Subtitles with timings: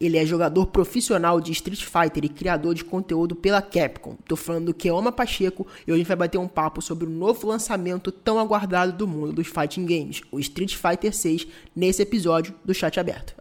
[0.00, 4.16] Ele é jogador profissional de Street Fighter e criador de conteúdo pela Capcom.
[4.26, 7.10] Tô falando do Keoma Pacheco e hoje a gente vai bater um papo sobre o
[7.10, 11.46] novo lançamento tão aguardado do mundo dos fighting games, o Street Fighter 6,
[11.76, 13.34] nesse episódio do Chat Aberto.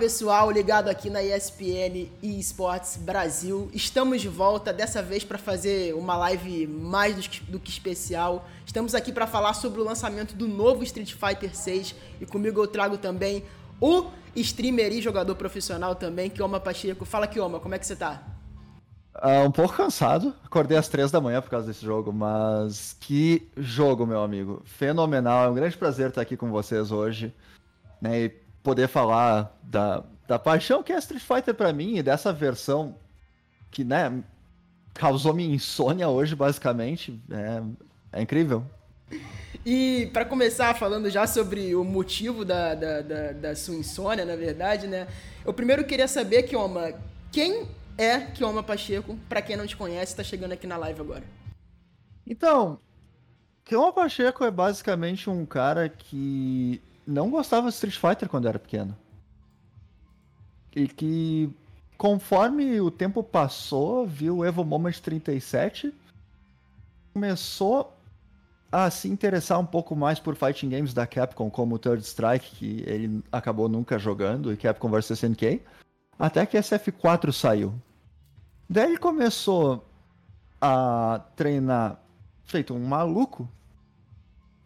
[0.00, 3.70] Pessoal, ligado aqui na ESPN e Esportes Brasil.
[3.74, 7.14] Estamos de volta, dessa vez para fazer uma live mais
[7.46, 8.48] do que, especial.
[8.64, 12.66] Estamos aqui para falar sobre o lançamento do novo Street Fighter 6 e comigo eu
[12.66, 13.44] trago também
[13.78, 17.04] o streamer e jogador profissional também, Kioma Pacheco.
[17.04, 18.22] Fala Kioma, como é que você tá?
[19.16, 23.50] Uh, um pouco cansado, acordei às três da manhã por causa desse jogo, mas que
[23.54, 24.62] jogo, meu amigo.
[24.64, 27.34] Fenomenal, é um grande prazer estar aqui com vocês hoje.
[28.00, 28.22] Né?
[28.22, 28.28] E
[28.62, 32.94] poder falar da, da paixão que é Street Fighter para mim e dessa versão
[33.70, 34.22] que, né,
[34.94, 37.20] causou minha insônia hoje, basicamente.
[37.30, 38.64] É, é incrível.
[39.64, 44.36] E para começar falando já sobre o motivo da, da, da, da, sua insônia, na
[44.36, 45.06] verdade, né?
[45.44, 46.94] Eu primeiro queria saber, Kioma,
[47.30, 49.18] quem é Kioma Pacheco?
[49.28, 51.24] Para quem não te conhece, tá chegando aqui na live agora.
[52.26, 52.78] Então,
[53.64, 56.80] Kioma Pacheco é basicamente um cara que
[57.10, 58.96] não gostava de Street Fighter quando era pequeno.
[60.74, 61.50] E que
[61.98, 65.92] conforme o tempo passou, viu o Evo Moment 37,
[67.12, 67.96] começou
[68.70, 72.84] a se interessar um pouco mais por fighting games da Capcom, como Third Strike, que
[72.86, 75.60] ele acabou nunca jogando, e Capcom vs SNK,
[76.16, 77.74] até que SF4 saiu.
[78.68, 79.84] Daí ele começou
[80.60, 82.00] a treinar
[82.44, 83.48] feito um maluco,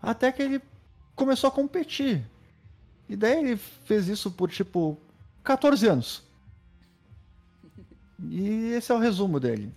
[0.03, 0.63] até que ele
[1.17, 2.29] começou a competir.
[3.09, 4.99] E daí ele fez isso por tipo
[5.43, 6.23] 14 anos.
[8.31, 9.73] E esse é o resumo dele.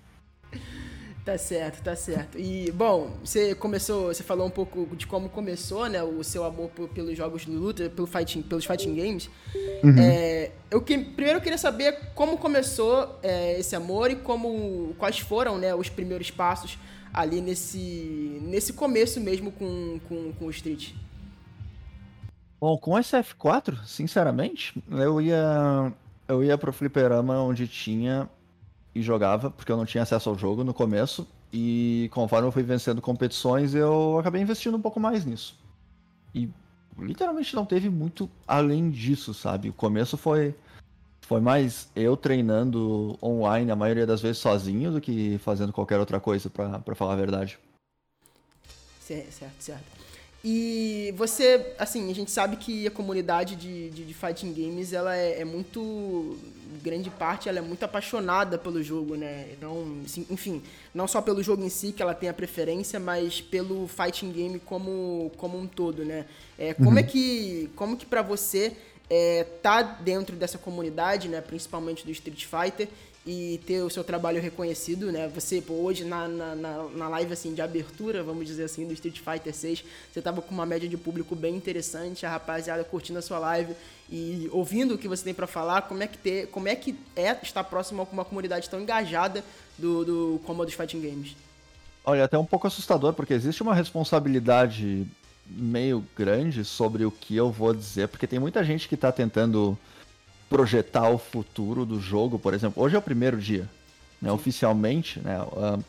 [1.27, 2.39] Tá certo, tá certo.
[2.39, 6.69] E, bom, você começou, você falou um pouco de como começou, né, o seu amor
[6.95, 9.29] pelos jogos de luta, pelo fighting, pelos fighting games.
[9.83, 9.99] Uhum.
[9.99, 15.19] É, eu que, primeiro eu queria saber como começou é, esse amor e como, quais
[15.19, 16.77] foram, né, os primeiros passos
[17.13, 20.93] ali nesse, nesse começo mesmo com, com, com o Street.
[22.59, 25.93] Bom, com esse F4, sinceramente, eu ia
[26.27, 28.29] eu ia pro fliperama onde tinha
[28.93, 32.63] e jogava, porque eu não tinha acesso ao jogo no começo, e conforme eu fui
[32.63, 35.57] vencendo competições, eu acabei investindo um pouco mais nisso.
[36.33, 36.49] E
[36.97, 39.69] literalmente não teve muito além disso, sabe?
[39.69, 40.55] O começo foi
[41.21, 46.19] foi mais eu treinando online a maioria das vezes sozinho do que fazendo qualquer outra
[46.19, 47.59] coisa, para falar a verdade.
[49.01, 50.06] Certo, certo.
[50.49, 55.13] E você, assim, a gente sabe que a comunidade de, de, de fighting games, ela
[55.13, 56.37] é, é, muito,
[56.81, 59.49] grande parte, ela é muito apaixonada pelo jogo, né?
[59.59, 60.63] Não, enfim,
[60.93, 64.57] não só pelo jogo em si, que ela tem a preferência, mas pelo fighting game
[64.57, 66.25] como, como um todo, né?
[66.57, 66.97] É, como uhum.
[66.99, 68.71] é que, como que pra você
[69.09, 71.41] é, tá dentro dessa comunidade, né?
[71.41, 72.87] Principalmente do Street Fighter,
[73.27, 75.27] e ter o seu trabalho reconhecido, né?
[75.35, 79.19] Você, pô, hoje na, na, na live, assim, de abertura, vamos dizer assim, do Street
[79.19, 79.83] Fighter 6,
[80.13, 83.75] você tava com uma média de público bem interessante, a rapaziada curtindo a sua live
[84.09, 86.95] e ouvindo o que você tem para falar, como é que ter, como é que
[87.17, 89.43] é estar próximo a uma comunidade tão engajada
[89.77, 91.35] do, do como dos Fighting Games?
[92.05, 95.05] Olha, é até um pouco assustador, porque existe uma responsabilidade
[95.45, 99.77] meio grande sobre o que eu vou dizer, porque tem muita gente que tá tentando
[100.49, 102.81] projetar o futuro do jogo, por exemplo.
[102.81, 103.67] Hoje é o primeiro dia,
[104.21, 104.31] né?
[104.31, 105.41] Oficialmente, né?
[105.41, 105.83] Uh,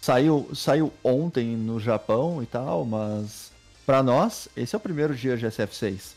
[0.00, 3.52] saiu, saiu ontem no Japão e tal, mas
[3.86, 6.12] para nós esse é o primeiro dia de SF6.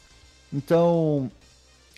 [0.52, 1.32] Então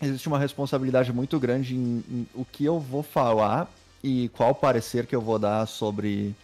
[0.02, 3.70] existe uma responsabilidade muito grande em, em o que eu vou falar
[4.04, 6.36] e qual parecer que eu vou dar sobre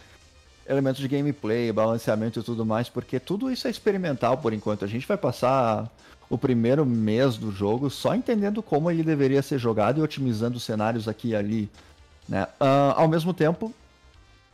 [0.66, 4.84] elementos de gameplay, balanceamento e tudo mais, porque tudo isso é experimental por enquanto.
[4.84, 5.90] A gente vai passar
[6.32, 10.62] o primeiro mês do jogo só entendendo como ele deveria ser jogado e otimizando os
[10.62, 11.68] cenários aqui e ali.
[12.26, 12.44] Né?
[12.58, 13.70] Uh, ao mesmo tempo,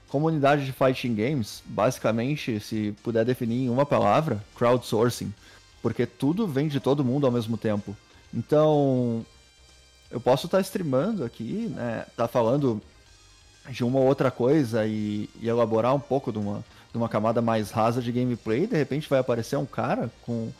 [0.09, 5.33] comunidade de fighting games, basicamente, se puder definir em uma palavra, crowdsourcing.
[5.81, 7.97] Porque tudo vem de todo mundo ao mesmo tempo.
[8.35, 9.25] Então,
[10.11, 12.07] eu posso estar tá streamando aqui, né?
[12.17, 12.83] Tá falando
[13.71, 17.41] de uma ou outra coisa e, e elaborar um pouco de uma, de uma camada
[17.41, 18.67] mais rasa de gameplay.
[18.67, 20.51] De repente vai aparecer um cara com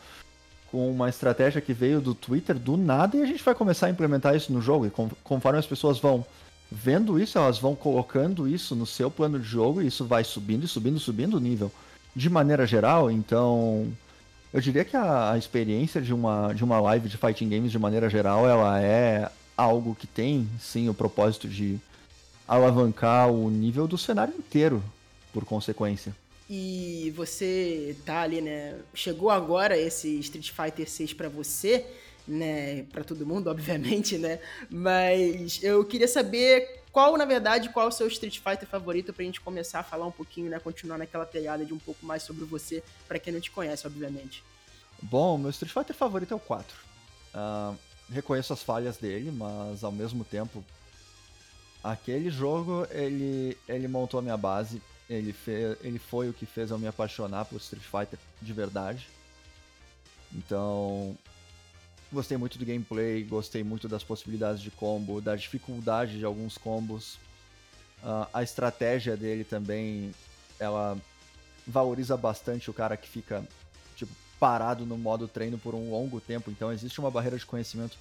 [0.71, 3.89] com uma estratégia que veio do Twitter do nada e a gente vai começar a
[3.89, 4.85] implementar isso no jogo.
[4.85, 4.91] E
[5.23, 6.25] conforme as pessoas vão
[6.71, 10.65] vendo isso, elas vão colocando isso no seu plano de jogo e isso vai subindo
[10.65, 11.71] e subindo, subindo o nível.
[12.15, 13.87] De maneira geral, então,
[14.53, 17.79] eu diria que a, a, experiência de uma, de uma live de fighting games, de
[17.79, 21.79] maneira geral, ela é algo que tem, sim, o propósito de
[22.47, 24.83] alavancar o nível do cenário inteiro,
[25.33, 26.15] por consequência.
[26.49, 28.79] E você tá ali, né?
[28.93, 31.85] Chegou agora esse Street Fighter 6 para você
[32.29, 34.39] né, para todo mundo, obviamente, né?
[34.69, 39.41] Mas eu queria saber qual, na verdade, qual o seu Street Fighter favorito pra gente
[39.41, 42.83] começar a falar um pouquinho, né, continuar naquela pegada de um pouco mais sobre você,
[43.07, 44.43] para quem não te conhece, obviamente.
[45.01, 46.75] Bom, meu Street Fighter favorito é o 4.
[46.75, 46.77] Uh,
[47.33, 47.73] ah,
[48.11, 50.63] reconheço as falhas dele, mas ao mesmo tempo
[51.81, 56.71] aquele jogo ele ele montou a minha base, ele fez, ele foi o que fez
[56.71, 59.07] eu me apaixonar por Street Fighter de verdade.
[60.31, 61.17] Então,
[62.11, 67.15] Gostei muito do gameplay, gostei muito das possibilidades de combo, da dificuldade de alguns combos.
[68.01, 70.11] Uh, a estratégia dele também,
[70.59, 70.97] ela
[71.67, 73.43] valoriza bastante o cara que fica
[73.95, 76.49] tipo, parado no modo treino por um longo tempo.
[76.49, 77.95] Então existe uma barreira de conhecimento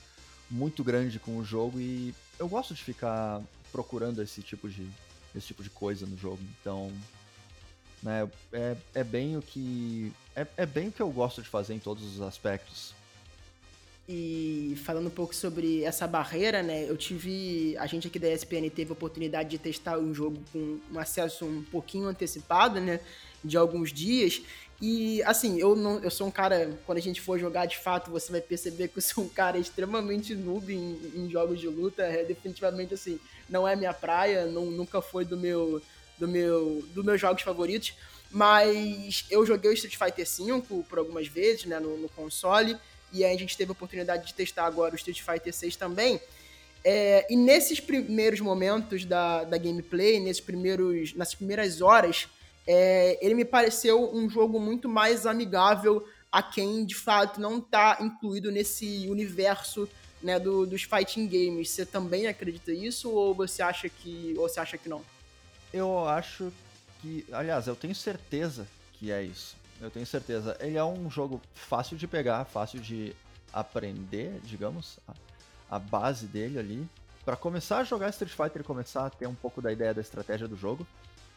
[0.50, 4.88] muito grande com o jogo e eu gosto de ficar procurando esse tipo de,
[5.38, 6.40] esse tipo de coisa no jogo.
[6.60, 6.92] Então,
[8.02, 11.74] né, é, é bem o que é, é bem o que eu gosto de fazer
[11.74, 12.94] em todos os aspectos.
[14.08, 16.88] E falando um pouco sobre essa barreira, né?
[16.88, 17.76] Eu tive.
[17.76, 21.44] A gente aqui da ESPN teve a oportunidade de testar um jogo com um acesso
[21.44, 23.00] um pouquinho antecipado, né?
[23.44, 24.40] De alguns dias.
[24.80, 28.10] E assim, eu não, eu sou um cara, quando a gente for jogar de fato,
[28.10, 32.02] você vai perceber que eu sou um cara extremamente noob em, em jogos de luta.
[32.02, 35.82] É definitivamente assim, não é minha praia, não, nunca foi do meu,
[36.16, 37.94] do meu, dos meus jogos favoritos.
[38.30, 42.76] Mas eu joguei o Street Fighter V por algumas vezes, né, no, no console
[43.12, 46.20] e aí a gente teve a oportunidade de testar agora o Street Fighter 6 também.
[46.84, 52.28] É, e nesses primeiros momentos da, da gameplay, nesses primeiros, nas primeiras horas,
[52.68, 57.96] é, ele me pareceu um jogo muito mais amigável a quem de fato não está
[58.00, 59.88] incluído nesse universo
[60.22, 61.70] né, do, dos fighting games.
[61.70, 65.02] Você também acredita isso ou você acha que ou você acha que não?
[65.72, 66.52] Eu acho
[67.00, 70.56] que, aliás, eu tenho certeza que é isso eu tenho certeza.
[70.60, 73.14] Ele é um jogo fácil de pegar, fácil de
[73.52, 75.14] aprender, digamos, a,
[75.76, 76.88] a base dele ali.
[77.24, 80.00] Para começar a jogar Street Fighter e começar a ter um pouco da ideia da
[80.00, 80.86] estratégia do jogo,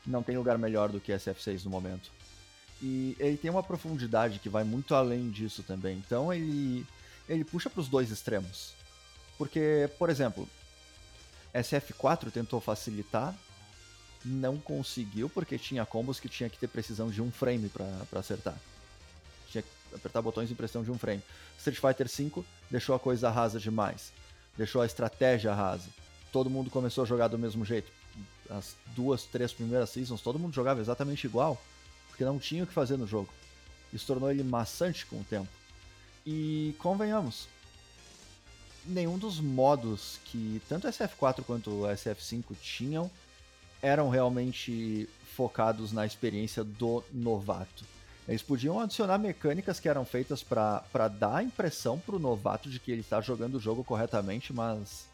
[0.06, 2.12] não tem lugar melhor do que SF6 no momento.
[2.81, 5.98] E ele tem uma profundidade que vai muito além disso também.
[5.98, 6.86] Então ele
[7.30, 8.74] ele puxa para os dois extremos.
[9.38, 10.48] Porque, por exemplo,
[11.53, 13.36] SF4 tentou facilitar
[14.24, 18.56] não conseguiu porque tinha combos que tinha que ter precisão de um frame para acertar.
[19.48, 21.24] Tinha que apertar botões em precisão de um frame.
[21.57, 24.13] Street Fighter V deixou a coisa rasa demais.
[24.57, 25.89] Deixou a estratégia rasa.
[26.31, 27.92] Todo mundo começou a jogar do mesmo jeito.
[28.51, 31.62] As duas, três primeiras seasons, todo mundo jogava exatamente igual,
[32.09, 33.30] porque não tinha o que fazer no jogo.
[33.94, 35.50] Isso tornou ele maçante com o tempo.
[36.25, 37.48] E convenhamos,
[38.86, 43.09] nenhum dos modos que tanto o SF4 quanto o SF5 tinham
[43.81, 47.83] eram realmente focados na experiência do novato.
[48.27, 52.80] Eles podiam adicionar mecânicas que eram feitas para dar a impressão para o novato de
[52.80, 55.07] que ele está jogando o jogo corretamente, mas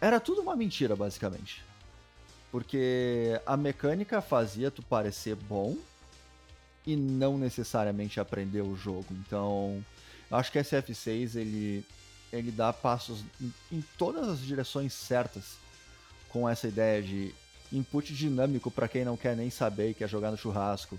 [0.00, 1.64] era tudo uma mentira, basicamente.
[2.50, 5.76] Porque a mecânica fazia tu parecer bom
[6.86, 9.06] e não necessariamente aprender o jogo.
[9.12, 9.84] Então,
[10.30, 11.84] eu acho que SF6 ele,
[12.32, 15.58] ele dá passos em, em todas as direções certas
[16.28, 17.34] com essa ideia de
[17.72, 20.98] input dinâmico para quem não quer nem saber e quer jogar no churrasco,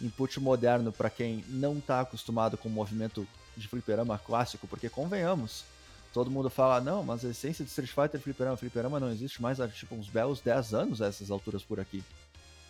[0.00, 3.26] input moderno para quem não está acostumado com o movimento
[3.56, 5.64] de fliperama clássico, porque convenhamos,
[6.12, 9.60] todo mundo fala, não, mas a essência de Street Fighter fliperama, fliperama não existe mais
[9.60, 12.02] há tipo uns belos 10 anos a essas alturas por aqui.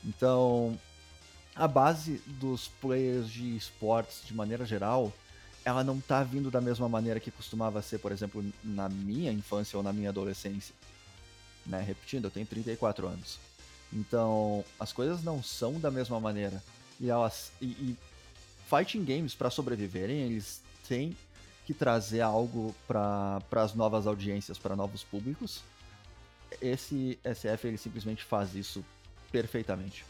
[0.05, 0.79] Então,
[1.55, 5.13] a base dos players de esportes de maneira geral,
[5.65, 9.77] ela não tá vindo da mesma maneira que costumava ser, por exemplo, na minha infância
[9.77, 10.75] ou na minha adolescência
[11.69, 11.83] né?
[11.87, 13.39] Repetindo, eu tenho 34 anos.
[13.93, 16.63] Então, as coisas não são da mesma maneira.
[16.99, 17.97] E elas e, e
[18.69, 21.17] fighting games para sobreviverem, eles têm
[21.69, 25.61] que trazer algo para as novas audiências, para novos públicos.
[26.63, 28.83] Esse SF ele simplesmente faz isso
[29.31, 30.03] perfeitamente.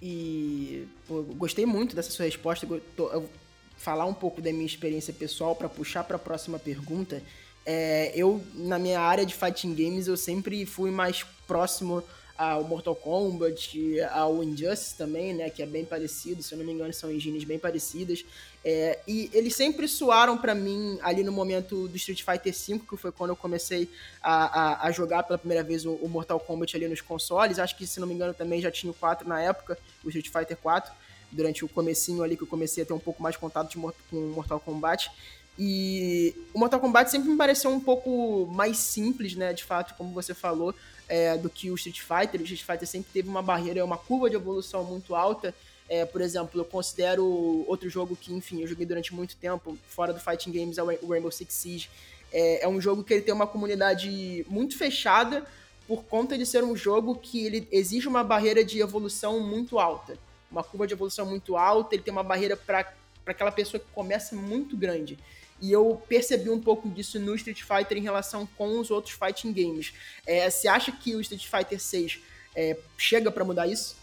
[0.00, 2.64] E pô, gostei muito dessa sua resposta.
[2.64, 3.28] Eu,
[3.76, 7.20] falar um pouco da minha experiência pessoal para puxar para a próxima pergunta.
[7.64, 12.04] É, eu, na minha área de fighting games, eu sempre fui mais próximo
[12.36, 16.72] ao Mortal Kombat, ao Injustice também, né, que é bem parecido, se eu não me
[16.72, 18.24] engano são engines bem parecidas,
[18.64, 22.96] é, e eles sempre soaram para mim ali no momento do Street Fighter V, que
[22.96, 23.88] foi quando eu comecei
[24.22, 27.76] a, a, a jogar pela primeira vez o, o, Mortal Kombat ali nos consoles, acho
[27.76, 30.56] que se não me engano também já tinha o 4 na época, o Street Fighter
[30.56, 30.92] 4,
[31.30, 34.16] durante o comecinho ali que eu comecei a ter um pouco mais contato de, com
[34.34, 35.10] Mortal Kombat,
[35.58, 40.12] e o Mortal Kombat sempre me pareceu um pouco mais simples, né, de fato, como
[40.12, 40.74] você falou,
[41.08, 42.40] é, do que o Street Fighter.
[42.40, 45.54] O Street Fighter sempre teve uma barreira, uma curva de evolução muito alta.
[45.88, 47.24] É, por exemplo, eu considero
[47.68, 51.08] outro jogo que, enfim, eu joguei durante muito tempo, fora do Fighting Games, é o
[51.08, 51.90] Rainbow Six Siege.
[52.32, 55.46] É, é um jogo que ele tem uma comunidade muito fechada
[55.86, 60.18] por conta de ser um jogo que ele exige uma barreira de evolução muito alta.
[60.50, 62.92] Uma curva de evolução muito alta, ele tem uma barreira para
[63.24, 65.16] aquela pessoa que começa muito grande.
[65.60, 69.52] E eu percebi um pouco disso no Street Fighter em relação com os outros fighting
[69.52, 69.92] games.
[70.26, 72.20] É, você acha que o Street Fighter 6
[72.54, 73.96] é, chega para mudar isso?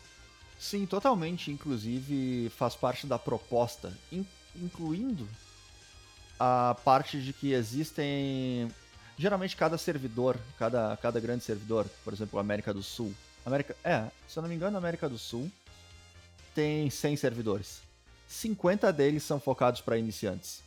[0.59, 1.51] Sim, totalmente.
[1.51, 5.27] Inclusive faz parte da proposta, in incluindo
[6.39, 8.71] a parte de que existem
[9.17, 13.13] geralmente cada servidor, cada, cada grande servidor, por exemplo, América do Sul.
[13.45, 15.51] América, é, se eu não me engano, América do Sul
[16.53, 17.81] tem 100 servidores.
[18.27, 20.61] 50 deles são focados para iniciantes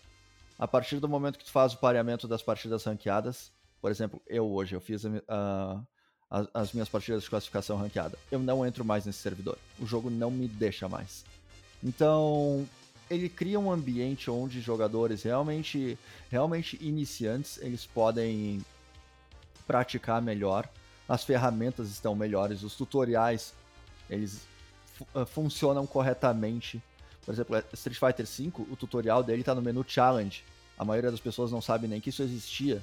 [0.58, 4.46] a partir do momento que tu faz o pareamento das partidas ranqueadas, por exemplo, eu
[4.46, 5.86] hoje, eu fiz uh,
[6.30, 9.58] as, as, minhas partidas de classificação ranqueada, eu não entro mais nesse servidor.
[9.78, 11.24] O jogo não me deixa mais.
[11.84, 12.66] Então,
[13.10, 15.98] ele cria um ambiente onde jogadores realmente,
[16.30, 18.64] realmente iniciantes, eles podem
[19.66, 20.68] praticar melhor,
[21.08, 23.52] as ferramentas estão melhores, os tutoriais,
[24.08, 24.46] eles
[25.14, 26.82] uh, funcionam corretamente
[27.26, 30.44] por exemplo, é, Street Fighter V, o tutorial dele tá no menu Challenge.
[30.78, 32.80] A maioria das pessoas não sabe nem que isso existia.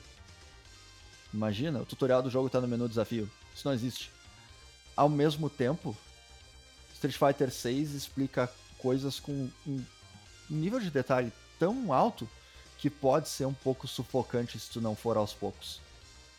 [1.33, 3.31] Imagina, o tutorial do jogo tá no menu Desafio.
[3.55, 4.11] Isso não existe.
[4.97, 5.95] Ao mesmo tempo,
[6.93, 9.83] Street Fighter VI explica coisas com um
[10.49, 12.27] nível de detalhe tão alto
[12.77, 15.79] que pode ser um pouco sufocante se tu não for aos poucos.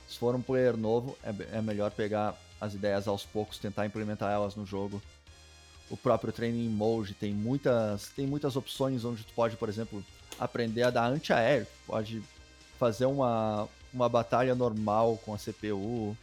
[0.06, 4.30] Se for um player novo, é, é melhor pegar as ideias aos poucos, tentar implementar
[4.30, 5.00] elas no jogo
[5.90, 10.04] o próprio Training Mode tem muitas, tem muitas opções onde tu pode, por exemplo,
[10.38, 12.22] aprender a dar anti-aéreo, pode
[12.78, 16.16] fazer uma, uma batalha normal com a CPU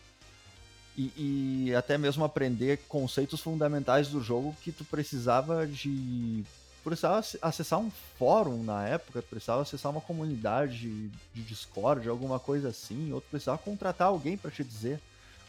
[0.98, 6.44] e, e, até mesmo aprender conceitos fundamentais do jogo que tu precisava de
[6.84, 13.14] precisava acessar um fórum na época, precisava acessar uma comunidade de Discord, alguma coisa assim,
[13.14, 15.00] ou precisava contratar alguém para te dizer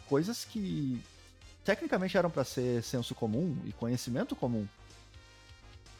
[0.06, 1.00] coisas que
[1.64, 4.66] tecnicamente eram para ser senso comum e conhecimento comum.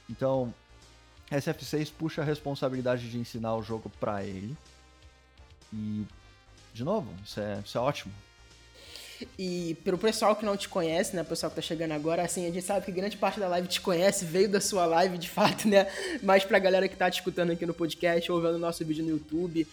[0.08, 0.52] Então,
[1.30, 4.56] SF6 puxa a responsabilidade de ensinar o jogo para ele.
[5.72, 6.06] E,
[6.74, 8.12] de novo, isso é, isso é ótimo.
[9.38, 12.50] E pro pessoal que não te conhece, né, pessoal que tá chegando agora, assim, a
[12.50, 15.66] gente sabe que grande parte da live te conhece, veio da sua live de fato,
[15.68, 15.86] né?
[16.22, 19.10] Mas pra galera que tá te escutando aqui no podcast ou vendo nosso vídeo no
[19.10, 19.66] YouTube,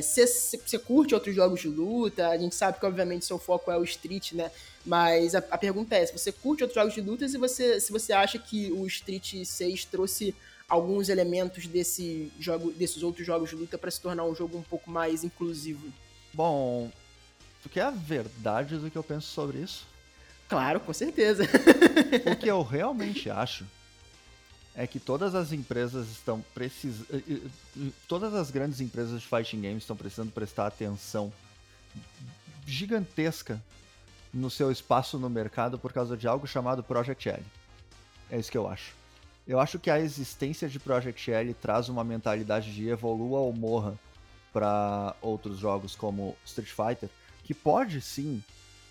[0.00, 2.28] você é, curte outros jogos de luta?
[2.28, 4.50] A gente sabe que, obviamente, seu foco é o Street, né?
[4.84, 7.92] Mas a, a pergunta é: se você curte outros jogos de luta e você, se
[7.92, 10.34] você acha que o Street 6 trouxe
[10.68, 14.62] alguns elementos desse jogo, desses outros jogos de luta para se tornar um jogo um
[14.62, 15.86] pouco mais inclusivo?
[16.32, 16.90] Bom,
[17.62, 19.86] Tu quer a verdade do que eu penso sobre isso?
[20.48, 21.44] Claro, com certeza.
[22.30, 23.64] o que eu realmente acho
[24.74, 27.06] é que todas as empresas estão precisando.
[28.08, 31.32] Todas as grandes empresas de fighting games estão precisando prestar atenção
[32.66, 33.62] gigantesca
[34.32, 37.42] no seu espaço no mercado por causa de algo chamado Project L.
[38.30, 38.94] É isso que eu acho.
[39.46, 43.98] Eu acho que a existência de Project L traz uma mentalidade de evolua ou morra
[44.52, 47.10] para outros jogos como Street Fighter,
[47.52, 48.42] que pode sim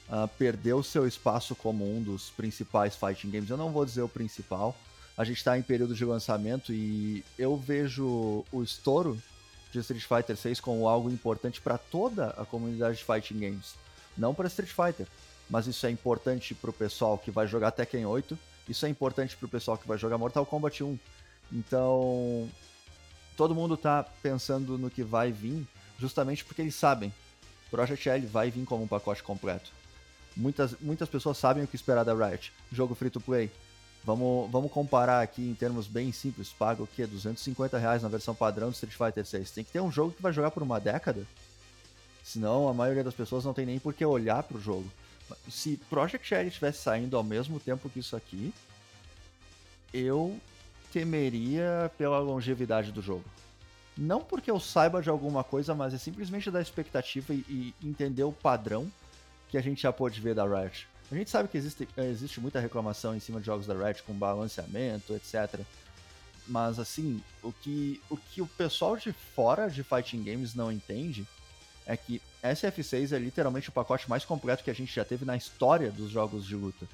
[0.08, 3.50] uh, perder o seu espaço como um dos principais fighting games.
[3.50, 4.76] Eu não vou dizer o principal.
[5.18, 9.20] A gente está em período de lançamento e eu vejo o estouro
[9.72, 13.74] de Street Fighter 6 como algo importante para toda a comunidade de fighting games.
[14.16, 15.08] Não para Street Fighter,
[15.50, 18.38] mas isso é importante para o pessoal que vai jogar Tekken 8,
[18.70, 21.00] isso é importante para o pessoal que vai jogar Mortal Kombat 1.
[21.52, 22.48] Então,
[23.36, 25.68] todo mundo está pensando no que vai vir,
[26.00, 27.12] justamente porque eles sabem
[27.72, 29.72] Project L vai vir como um pacote completo.
[30.36, 32.52] Muitas, muitas pessoas sabem o que esperar da Riot.
[32.72, 33.50] Jogo free to play.
[34.04, 36.50] Vamos, vamos comparar aqui em termos bem simples.
[36.50, 37.08] Paga o quê?
[37.08, 39.52] 250 reais na versão padrão do Street Fighter 6.
[39.52, 41.26] Tem que ter um jogo que vai jogar por uma década.
[42.24, 44.90] Senão a maioria das pessoas não tem nem por que olhar pro jogo.
[45.50, 48.54] Se Project L estivesse saindo ao mesmo tempo que isso aqui,
[49.94, 50.38] eu
[50.92, 53.24] temeria pela longevidade do jogo.
[54.02, 58.24] Não porque eu saiba de alguma coisa, mas é simplesmente da expectativa e, e entender
[58.24, 58.92] o padrão
[59.48, 60.88] que a gente já pôde ver da Riot.
[61.12, 64.14] A gente sabe que existe, existe muita reclamação em cima de jogos da Riot com
[64.14, 65.60] balanceamento, etc.
[66.48, 71.24] Mas assim, o que, o que o pessoal de fora de Fighting Games não entende
[71.86, 75.38] é que SF6 é literalmente o pacote mais completo que a gente já teve na
[75.38, 76.88] história dos jogos de luta.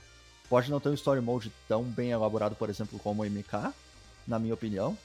[0.50, 3.74] Pode não ter um story mode tão bem elaborado, por exemplo, como o MK,
[4.28, 4.98] na minha opinião,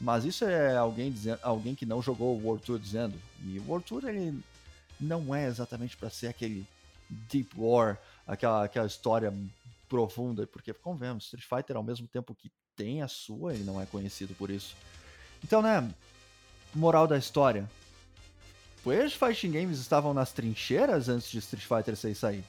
[0.00, 3.14] mas isso é alguém dizendo, alguém que não jogou o World Tour dizendo.
[3.44, 4.38] E o World Tour ele
[5.00, 6.66] não é exatamente para ser aquele
[7.08, 9.32] deep war, aquela, aquela história
[9.88, 13.86] profunda, porque convenhamos, Street Fighter ao mesmo tempo que tem a sua, ele não é
[13.86, 14.76] conhecido por isso.
[15.42, 15.88] Então, né,
[16.74, 17.68] moral da história.
[18.84, 22.44] Os Fighting Games estavam nas trincheiras antes de Street Fighter 6 sair.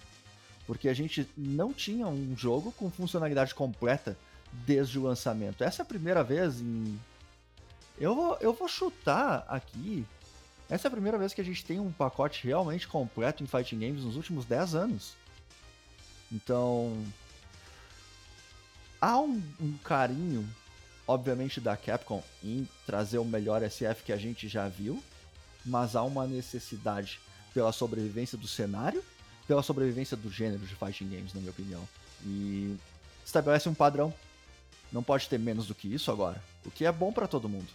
[0.68, 4.16] Porque a gente não tinha um jogo com funcionalidade completa
[4.52, 5.64] desde o lançamento.
[5.64, 7.00] Essa é a primeira vez em.
[8.00, 10.06] Eu vou, eu vou chutar aqui.
[10.70, 13.80] Essa é a primeira vez que a gente tem um pacote realmente completo em Fighting
[13.80, 15.14] Games nos últimos 10 anos.
[16.32, 17.04] Então.
[19.00, 20.48] Há um, um carinho,
[21.08, 25.04] obviamente, da Capcom em trazer o melhor SF que a gente já viu,
[25.64, 27.20] mas há uma necessidade
[27.54, 29.04] pela sobrevivência do cenário,
[29.48, 31.88] pela sobrevivência do gênero de fighting games, na minha opinião.
[32.26, 32.76] E
[33.24, 34.12] estabelece um padrão
[34.92, 37.68] não pode ter menos do que isso agora, o que é bom para todo mundo.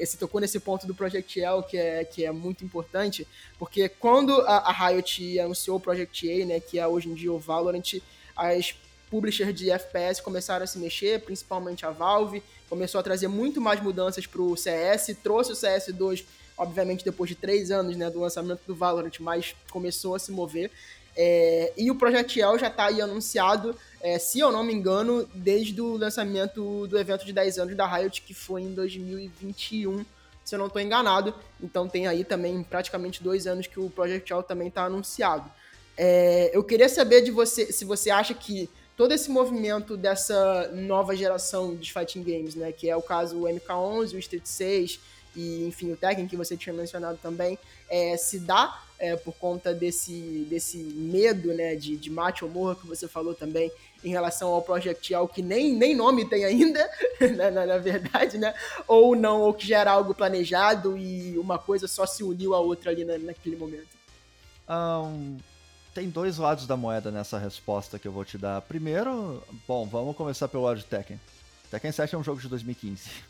[0.00, 3.28] Esse tocou nesse ponto do Project L, que é, que é muito importante,
[3.58, 7.30] porque quando a, a Riot anunciou o Project A, né, que é hoje em dia
[7.30, 8.00] o Valorant,
[8.34, 8.74] as
[9.10, 13.82] publishers de FPS começaram a se mexer, principalmente a Valve, começou a trazer muito mais
[13.82, 16.24] mudanças para o CS, trouxe o CS2,
[16.56, 20.70] obviamente depois de três anos né, do lançamento do Valorant, mas começou a se mover.
[21.16, 25.28] É, e o Project L já está aí anunciado, é, se eu não me engano,
[25.34, 30.04] desde o lançamento do evento de 10 anos da Riot, que foi em 2021,
[30.44, 31.34] se eu não estou enganado.
[31.62, 35.50] Então tem aí também praticamente dois anos que o Project L também está anunciado.
[35.96, 41.14] É, eu queria saber de você se você acha que todo esse movimento dessa nova
[41.14, 45.00] geração de fighting games, né, que é o caso o MK11, o Street 6
[45.36, 49.72] e enfim o Tekken que você tinha mencionado também, é, se dá é, por conta
[49.72, 53.72] desse, desse medo né, de, de mate ou morra que você falou também
[54.04, 56.88] em relação ao Project L, que nem, nem nome tem ainda,
[57.36, 58.54] na, na, na, verdade, né?
[58.86, 62.60] Ou não, ou que já era algo planejado e uma coisa só se uniu à
[62.60, 63.88] outra ali na, naquele momento.
[64.68, 65.38] Um,
[65.94, 68.60] tem dois lados da moeda nessa resposta que eu vou te dar.
[68.62, 71.20] Primeiro, bom, vamos começar pelo lado de Tekken.
[71.70, 73.29] Tekken 7 é um jogo de 2015.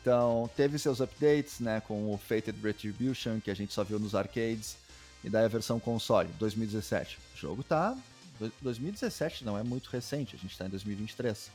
[0.00, 4.14] Então, teve seus updates, né, com o Fated Retribution, que a gente só viu nos
[4.14, 4.76] arcades,
[5.24, 7.18] e daí a versão console, 2017.
[7.34, 7.96] O jogo tá
[8.60, 11.50] 2017 não é muito recente, a gente está em 2023.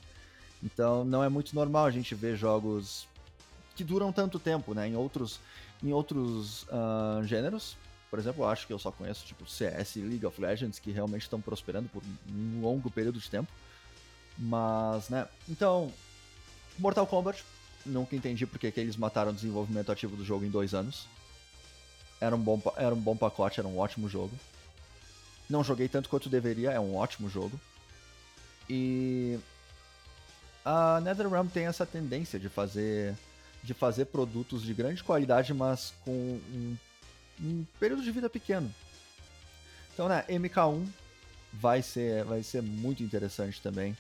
[0.64, 3.08] Então não é muito normal a gente ver jogos
[3.76, 4.88] que duram tanto tempo, né?
[4.88, 5.40] Em outros,
[5.84, 7.78] em outros uh, gêneros,
[8.10, 10.92] por exemplo, eu acho que eu só conheço tipo CS e League of Legends que
[10.92, 13.52] realmente estão prosperando por um longo período de tempo.
[14.38, 15.28] Mas, né?
[15.48, 15.92] Então,
[16.78, 17.44] Mortal Kombat,
[17.86, 21.08] nunca entendi porque que eles mataram o desenvolvimento ativo do jogo em dois anos.
[22.20, 24.32] Era um bom, era um bom pacote, era um ótimo jogo.
[25.50, 27.60] Não joguei tanto quanto deveria, é um ótimo jogo.
[28.70, 29.40] E
[30.64, 33.16] a NetherRealm tem essa tendência de fazer
[33.64, 36.78] de fazer produtos de grande qualidade, mas com um,
[37.40, 38.74] um período de vida pequeno.
[39.94, 40.88] Então, né, MK1
[41.54, 43.96] vai ser vai ser muito interessante também.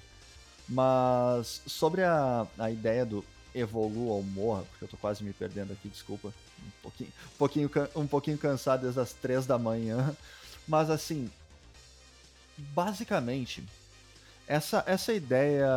[0.68, 5.74] Mas sobre a, a ideia do evolua ou morra, porque eu tô quase me perdendo
[5.74, 6.30] aqui, desculpa.
[6.60, 10.16] Um pouquinho, um pouquinho, um pouquinho cansado desde as três da manhã.
[10.68, 11.30] Mas assim,
[12.58, 13.64] basicamente,
[14.48, 15.68] essa, essa ideia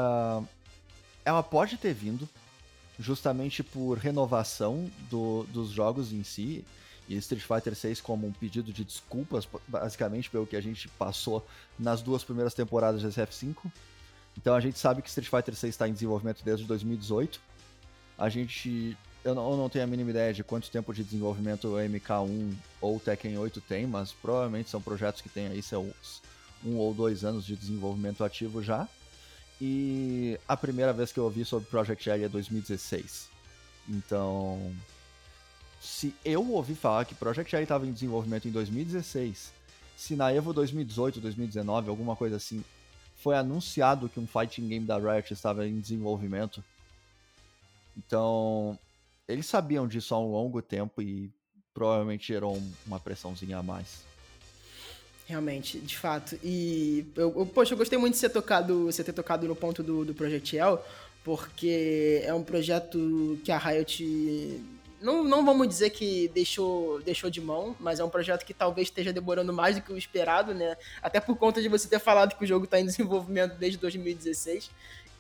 [1.25, 2.29] ela pode ter vindo
[2.99, 6.65] justamente por renovação do, dos jogos em si
[7.09, 11.47] e Street Fighter 6 como um pedido de desculpas, basicamente, pelo que a gente passou
[11.79, 13.57] nas duas primeiras temporadas de SF5.
[14.37, 17.41] Então a gente sabe que Street Fighter 6 está em desenvolvimento desde 2018.
[18.19, 18.97] A gente.
[19.25, 22.55] Eu não, eu não, tenho a mínima ideia de quanto tempo de desenvolvimento o MK1
[22.81, 26.21] ou o Tekken 8 tem, mas provavelmente são projetos que têm aí seus
[26.65, 28.87] um ou dois anos de desenvolvimento ativo já.
[29.61, 33.29] E a primeira vez que eu ouvi sobre Project L é 2016.
[33.89, 34.75] Então,
[35.81, 39.53] se eu ouvi falar que Project L estava em desenvolvimento em 2016,
[39.97, 42.65] se na Evo 2018, 2019, alguma coisa assim,
[43.17, 46.63] foi anunciado que um fighting game da Riot estava em desenvolvimento,
[47.97, 48.79] então
[49.29, 51.33] eles sabiam disso há um longo tempo e
[51.73, 54.05] provavelmente gerou uma pressãozinha a mais.
[55.27, 56.39] Realmente, de fato.
[56.43, 59.83] E eu, eu, poxa, eu gostei muito de você, tocado, você ter tocado no ponto
[59.83, 60.79] do, do L,
[61.25, 64.61] porque é um projeto que a Riot
[65.01, 68.89] não, não vamos dizer que deixou, deixou de mão, mas é um projeto que talvez
[68.89, 70.77] esteja demorando mais do que o esperado, né?
[71.03, 74.71] Até por conta de você ter falado que o jogo está em desenvolvimento desde 2016.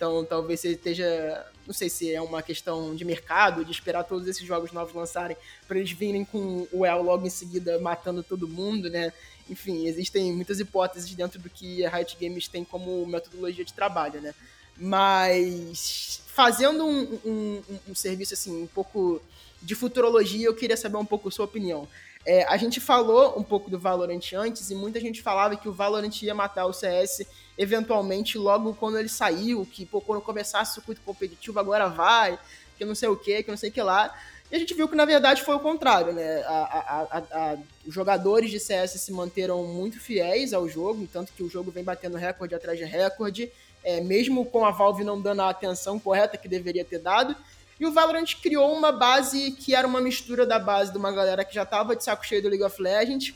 [0.04, 1.46] Então talvez você esteja.
[1.66, 5.34] Não sei se é uma questão de mercado, de esperar todos esses jogos novos lançarem,
[5.66, 9.14] para eles virem com o El logo em seguida matando todo mundo, né?
[9.48, 14.20] Enfim, existem muitas hipóteses dentro do que a Riot Games tem como metodologia de trabalho,
[14.20, 14.34] né?
[14.76, 19.22] Mas fazendo um, um, um serviço assim, um pouco
[19.62, 21.88] de futurologia, eu queria saber um pouco sua opinião.
[22.26, 25.72] É, a gente falou um pouco do Valorant antes e muita gente falava que o
[25.72, 30.74] Valorant ia matar o CS eventualmente logo quando ele saiu, que pô, quando começasse o
[30.74, 32.38] circuito competitivo agora vai,
[32.76, 34.14] que não sei o que, que não sei o que lá.
[34.50, 36.42] E a gente viu que na verdade foi o contrário, né?
[36.42, 41.42] A, a, a, os jogadores de CS se manteram muito fiéis ao jogo, tanto que
[41.42, 43.50] o jogo vem batendo recorde atrás de recorde,
[43.82, 47.34] é, mesmo com a Valve não dando a atenção correta que deveria ter dado.
[47.78, 51.44] E o Valorant criou uma base que era uma mistura da base de uma galera
[51.44, 53.34] que já estava de saco cheio do League of Legends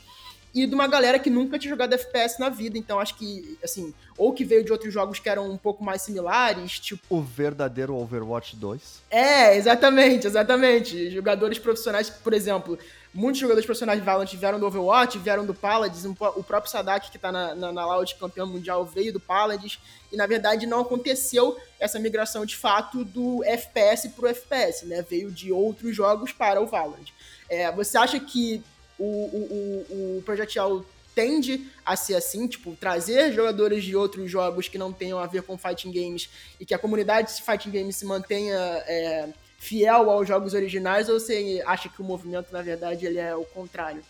[0.53, 2.77] e de uma galera que nunca tinha jogado FPS na vida.
[2.77, 6.01] Então acho que, assim, ou que veio de outros jogos que eram um pouco mais
[6.01, 7.03] similares, tipo.
[7.09, 9.01] O verdadeiro Overwatch 2.
[9.09, 11.09] É, exatamente, exatamente.
[11.11, 12.77] Jogadores profissionais, por exemplo,
[13.13, 17.17] muitos jogadores profissionais de Valorant vieram do Overwatch, vieram do Paladins, o próprio Sadak, que
[17.17, 19.79] tá na, na, na Loud campeão mundial, veio do Paladins,
[20.11, 25.05] e na verdade não aconteceu essa migração de fato do FPS pro FPS, né?
[25.07, 27.09] Veio de outros jogos para o Valorant.
[27.49, 28.63] É, você acha que
[28.99, 30.59] o, o, o, o Project
[31.15, 35.41] tende a ser assim, tipo, trazer jogadores de outros jogos que não tenham a ver
[35.41, 40.27] com fighting games e que a comunidade de fighting games se mantenha é, fiel aos
[40.27, 44.01] jogos originais, ou você acha que o movimento, na verdade, ele é o contrário?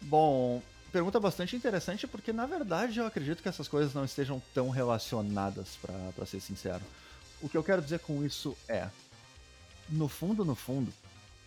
[0.00, 0.62] Bom,
[0.92, 5.78] pergunta bastante interessante, porque na verdade eu acredito que essas coisas não estejam tão relacionadas,
[5.80, 6.82] para ser sincero.
[7.40, 8.88] O que eu quero dizer com isso é,
[9.88, 10.92] no fundo, no fundo,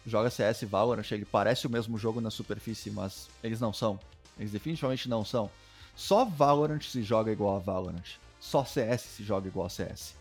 [0.06, 4.00] joga CS e Valorant, ele parece o mesmo jogo na superfície, mas eles não são.
[4.38, 5.50] Eles definitivamente não são.
[5.96, 8.18] Só Valorant se joga igual a Valorant.
[8.40, 10.14] Só CS se joga igual a CS.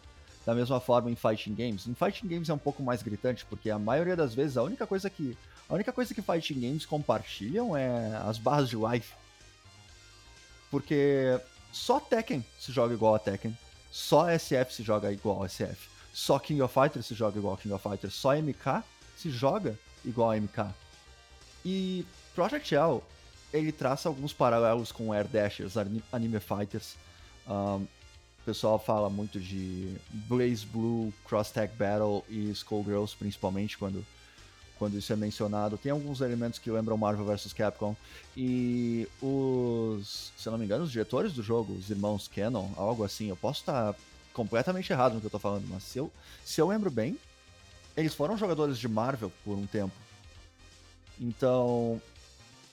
[0.47, 1.87] Da mesma forma em Fighting Games.
[1.87, 4.87] Em Fighting Games é um pouco mais gritante, porque a maioria das vezes a única
[4.87, 5.37] coisa que
[5.69, 9.15] a única coisa que Fighting Games compartilham é as barras de life.
[10.71, 11.41] Porque
[11.73, 13.57] só Tekken se joga igual a Tekken.
[13.91, 15.89] Só SF se joga igual a SF.
[16.13, 18.15] Só King of Fighters se joga igual a King of Fighters.
[18.15, 18.85] Só MK
[19.25, 20.67] se joga igual a MK.
[21.65, 23.01] E Project L,
[23.53, 25.77] ele traça alguns paralelos com Air Dashers,
[26.13, 26.97] Anime Fighters.
[27.49, 34.05] Um, o pessoal fala muito de Blaze Blue, Cross Tag Battle e Skullgirls, principalmente quando,
[34.79, 35.79] quando isso é mencionado.
[35.79, 37.97] Tem alguns elementos que lembram Marvel vs Capcom.
[38.37, 43.31] E os, se não me engano, os diretores do jogo, os irmãos Canon, algo assim,
[43.31, 43.95] eu posso estar
[44.35, 46.13] completamente errado no que eu tô falando, mas se eu,
[46.45, 47.17] se eu lembro bem,
[47.97, 49.95] eles foram jogadores de Marvel por um tempo.
[51.21, 52.01] Então,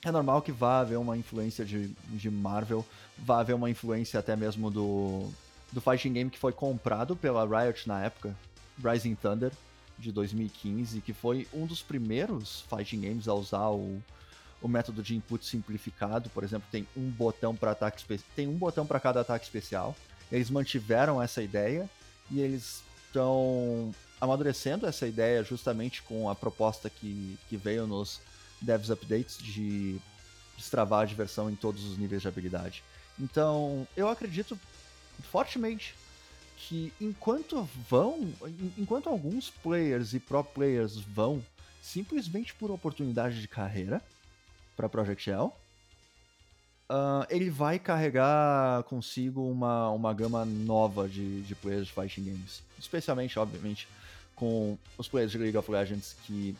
[0.04, 2.84] é normal que vá haver uma influência de, de Marvel,
[3.16, 5.30] vá haver uma influência até mesmo do,
[5.70, 8.36] do fighting game que foi comprado pela Riot na época,
[8.82, 9.52] Rising Thunder,
[9.98, 14.02] de 2015, que foi um dos primeiros fighting games a usar o,
[14.60, 16.28] o método de input simplificado.
[16.30, 18.02] Por exemplo, tem um botão para ataque
[18.34, 19.94] tem um botão para cada ataque especial.
[20.30, 21.88] Eles mantiveram essa ideia
[22.30, 28.20] e eles estão amadurecendo essa ideia justamente com a proposta que, que veio nos
[28.60, 30.00] Devs Updates de
[30.56, 32.84] destravar a diversão em todos os níveis de habilidade.
[33.18, 34.56] Então, eu acredito
[35.24, 35.96] fortemente
[36.56, 38.32] que enquanto vão,
[38.78, 41.44] enquanto alguns players e pro players vão
[41.82, 44.00] simplesmente por oportunidade de carreira
[44.76, 45.52] para Project L, uh,
[47.28, 52.62] ele vai carregar consigo uma, uma gama nova de, de players de fighting games.
[52.78, 53.88] Especialmente, obviamente,
[54.42, 56.56] com os players de League of Legends que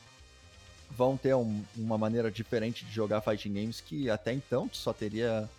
[0.88, 5.50] vão ter um, uma maneira diferente de jogar fighting games que até então só teria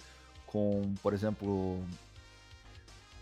[0.48, 1.84] com, por exemplo,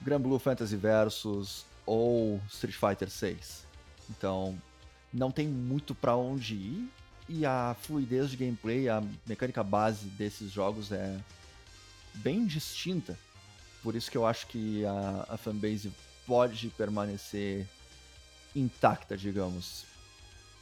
[0.02, 3.66] Grand Blue Fantasy Versus ou Street Fighter 6.
[4.08, 4.56] Então,
[5.12, 6.88] não tem muito para onde ir
[7.28, 11.18] e a fluidez de gameplay, a mecânica base desses jogos é
[12.14, 13.18] bem distinta.
[13.82, 15.92] Por isso que eu acho que a, a fanbase
[16.28, 17.66] pode permanecer
[18.56, 19.86] intacta, digamos.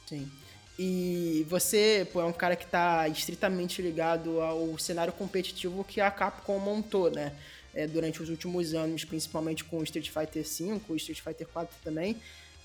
[0.08, 0.30] Sim.
[0.78, 6.10] E você pô, é um cara que está estritamente ligado ao cenário competitivo que a
[6.10, 7.32] Capcom montou, né?
[7.72, 12.16] É, durante os últimos anos, principalmente com Street Fighter V, Street Fighter 4 também.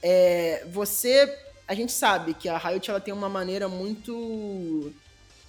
[0.01, 4.91] É, você, a gente sabe que a Riot ela tem uma maneira muito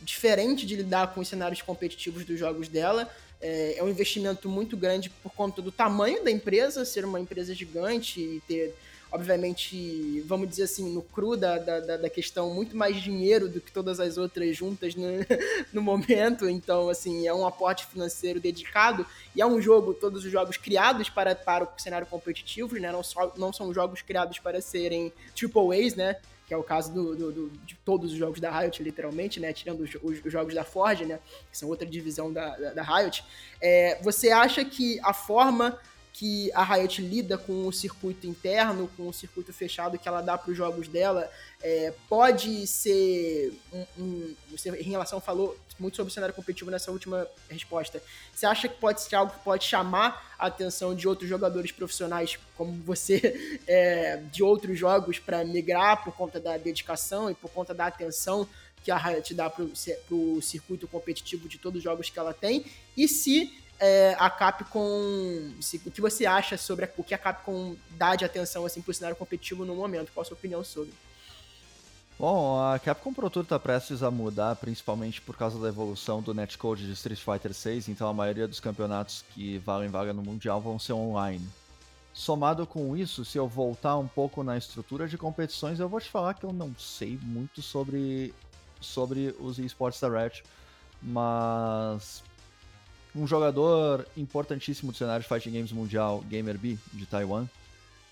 [0.02, 3.10] diferente de lidar com os cenários competitivos dos jogos dela.
[3.40, 7.54] É, é um investimento muito grande por conta do tamanho da empresa, ser uma empresa
[7.54, 8.74] gigante e ter
[9.10, 13.72] obviamente, vamos dizer assim, no cru da, da, da questão, muito mais dinheiro do que
[13.72, 15.06] todas as outras juntas no,
[15.72, 16.48] no momento.
[16.48, 21.08] Então, assim, é um aporte financeiro dedicado e é um jogo, todos os jogos criados
[21.08, 22.90] para, para o cenário competitivo, né?
[22.90, 26.16] Não, só, não são jogos criados para serem triple A's, né?
[26.46, 29.52] que é o caso do, do, do, de todos os jogos da Riot, literalmente, né?
[29.52, 31.18] Tirando os, os, os jogos da Forge, né?
[31.50, 33.24] Que são outra divisão da, da, da Riot.
[33.60, 35.76] É, você acha que a forma
[36.18, 40.38] que a Riot lida com o circuito interno, com o circuito fechado que ela dá
[40.38, 41.30] para os jogos dela,
[41.62, 46.90] é, pode ser um, um, você em relação falou muito sobre o cenário competitivo nessa
[46.90, 48.02] última resposta.
[48.34, 52.38] Você acha que pode ser algo que pode chamar a atenção de outros jogadores profissionais
[52.56, 57.74] como você é, de outros jogos para migrar por conta da dedicação e por conta
[57.74, 58.48] da atenção
[58.82, 59.64] que a Riot dá para
[60.10, 62.64] o circuito competitivo de todos os jogos que ela tem?
[62.96, 65.52] E se é, a Capcom.
[65.60, 68.82] Se, o que você acha sobre a, o que a Capcom dá de atenção assim,
[68.82, 70.12] pro cenário competitivo no momento?
[70.12, 70.92] Qual a sua opinião sobre?
[72.18, 76.32] Bom, a Capcom Pro Tour está prestes a mudar, principalmente por causa da evolução do
[76.32, 80.58] netcode de Street Fighter VI, então a maioria dos campeonatos que valem vaga no Mundial
[80.58, 81.46] vão ser online.
[82.14, 86.08] Somado com isso, se eu voltar um pouco na estrutura de competições, eu vou te
[86.08, 88.32] falar que eu não sei muito sobre,
[88.80, 90.42] sobre os esportes da Riot,
[91.02, 92.22] mas
[93.16, 97.46] um jogador importantíssimo do cenário de fighting games mundial, GamerB, de Taiwan,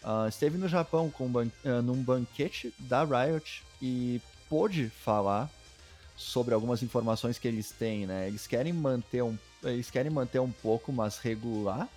[0.02, 5.50] uh, esteve no Japão com, uh, num banquete da Riot e pôde falar
[6.16, 8.28] sobre algumas informações que eles têm, né?
[8.28, 11.88] Eles querem manter um, eles querem manter um pouco, mas regular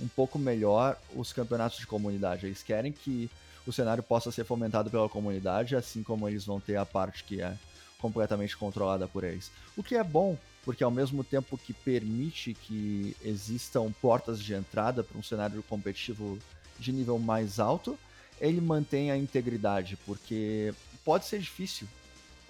[0.00, 2.46] um pouco melhor os campeonatos de comunidade.
[2.46, 3.30] Eles querem que
[3.66, 7.40] o cenário possa ser fomentado pela comunidade, assim como eles vão ter a parte que
[7.40, 7.56] é
[7.98, 9.50] completamente controlada por eles.
[9.76, 15.02] O que é bom, porque ao mesmo tempo que permite que existam portas de entrada
[15.02, 16.38] para um cenário competitivo
[16.78, 17.98] de nível mais alto,
[18.40, 21.86] ele mantém a integridade, porque pode ser difícil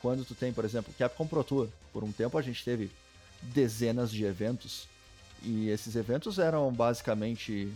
[0.01, 1.69] quando tu tem, por exemplo, Capcom Pro Tour.
[1.93, 2.91] Por um tempo a gente teve
[3.43, 4.89] dezenas de eventos
[5.43, 7.73] e esses eventos eram basicamente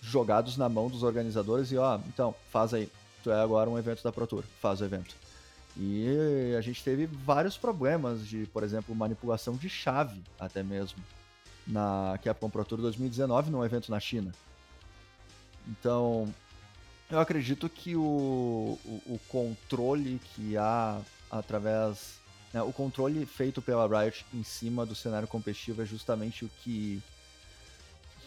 [0.00, 2.90] jogados na mão dos organizadores e ó, então, faz aí,
[3.22, 5.21] tu é agora um evento da Pro Tour, faz o evento.
[5.76, 10.98] E a gente teve vários problemas de, por exemplo, manipulação de chave, até mesmo,
[11.66, 14.32] na Capcom Pro Tour 2019, num evento na China.
[15.66, 16.32] Então,
[17.10, 22.20] eu acredito que o, o, o controle que há através.
[22.52, 27.02] Né, o controle feito pela Riot em cima do cenário competitivo é justamente o que.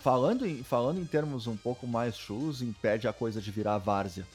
[0.02, 4.26] Falando em, falando em termos um pouco mais chus, impede a coisa de virar várzea.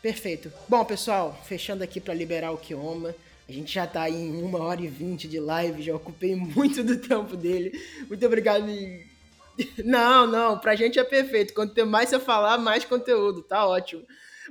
[0.00, 0.52] Perfeito.
[0.68, 3.14] Bom, pessoal, fechando aqui para liberar o Kioma.
[3.48, 6.98] A gente já tá em uma hora e vinte de live, já ocupei muito do
[6.98, 7.72] tempo dele.
[8.06, 8.64] Muito obrigado.
[9.84, 11.52] Não, não, pra gente é perfeito.
[11.52, 14.04] Quanto mais você falar, mais conteúdo, tá ótimo.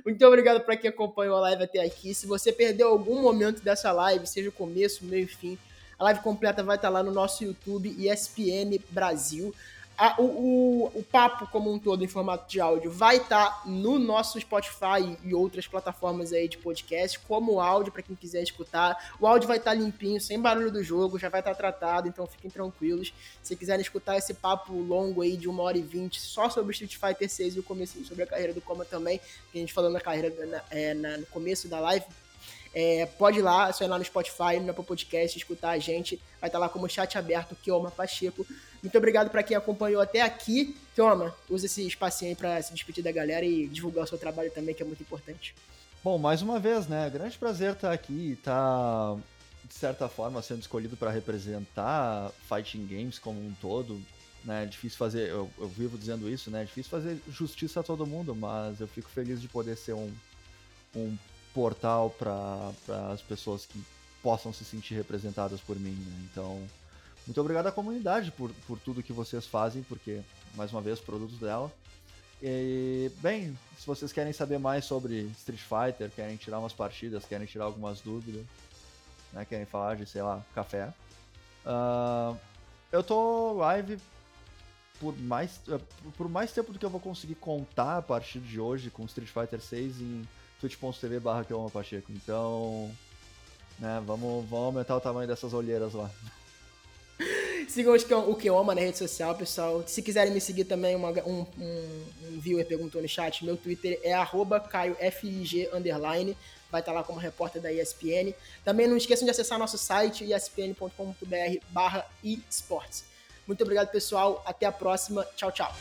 [0.04, 2.12] Muito obrigado para quem acompanhou a live até aqui.
[2.14, 5.58] Se você perdeu algum momento dessa live, seja o começo, meio e fim,
[5.98, 9.54] a live completa vai estar lá no nosso YouTube ESPN Brasil
[9.98, 13.62] a, o, o, o, papo como um todo em formato de áudio vai estar tá
[13.66, 19.16] no nosso Spotify e outras plataformas aí de podcast, como áudio para quem quiser escutar.
[19.18, 22.06] O áudio vai estar tá limpinho, sem barulho do jogo, já vai estar tá tratado,
[22.06, 23.12] então fiquem tranquilos.
[23.42, 26.96] Se quiserem escutar esse papo longo aí de uma hora e vinte só sobre Street
[26.96, 29.18] Fighter 6 e o começo sobre a carreira do Coma também,
[29.50, 32.06] que a gente falou na carreira na, é, na, no começo da live,
[32.74, 36.20] é, pode ir lá, só ir lá no Spotify, no Apple Podcast, escutar a gente.
[36.40, 38.46] Vai estar lá como chat aberto, Kioma Pacheco.
[38.82, 40.76] Muito obrigado para quem acompanhou até aqui.
[40.94, 44.50] Kioma, usa esse espacinho aí para se despedir da galera e divulgar o seu trabalho
[44.50, 45.54] também, que é muito importante.
[46.04, 47.10] Bom, mais uma vez, né?
[47.10, 49.16] Grande prazer estar aqui, estar tá,
[49.64, 54.00] de certa forma sendo escolhido para representar fighting games como um todo.
[54.44, 56.64] Né, difícil fazer, eu, eu vivo dizendo isso, né?
[56.64, 60.10] Difícil fazer justiça a todo mundo, mas eu fico feliz de poder ser um,
[60.94, 61.18] um
[61.54, 62.72] portal para
[63.12, 63.82] as pessoas que
[64.22, 65.94] possam se sentir representadas por mim.
[65.94, 66.28] Né?
[66.30, 66.62] Então,
[67.26, 70.20] muito obrigado à comunidade por, por tudo que vocês fazem, porque,
[70.54, 71.72] mais uma vez, produtos dela.
[72.42, 77.46] E, bem, se vocês querem saber mais sobre Street Fighter, querem tirar umas partidas, querem
[77.46, 78.44] tirar algumas dúvidas,
[79.32, 80.92] né, querem falar de, sei lá, café,
[81.66, 82.36] uh,
[82.92, 83.98] eu tô live
[85.00, 85.60] por mais,
[86.16, 89.30] por mais tempo do que eu vou conseguir contar a partir de hoje com Street
[89.30, 90.28] Fighter 6 em
[90.60, 92.12] twitch.tv barra Pacheco.
[92.12, 92.90] Então,
[93.78, 96.10] né, vamos, vamos aumentar o tamanho dessas olheiras lá.
[97.68, 97.94] Sigam
[98.28, 99.82] o Kioma na rede social, pessoal.
[99.86, 104.00] Se quiserem me seguir também, uma, um, um, um, viewer perguntou no chat, meu Twitter
[104.02, 104.14] é
[104.70, 106.36] CaioFIG underline.
[106.70, 108.34] Vai estar lá como repórter da ESPN.
[108.64, 113.04] Também não esqueçam de acessar nosso site, espn.com.br barra esportes.
[113.46, 114.42] Muito obrigado, pessoal.
[114.44, 115.26] Até a próxima.
[115.34, 115.74] Tchau, tchau.